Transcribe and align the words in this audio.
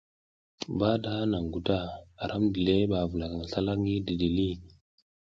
Bahada 0.77 1.13
naŋ 1.31 1.45
guta, 1.53 1.79
aram 2.21 2.43
dile 2.53 2.75
ɓa 2.89 2.97
avulakaŋ 3.03 3.41
slalak 3.51 3.77
ngi 3.81 3.95
didili. 4.05 4.49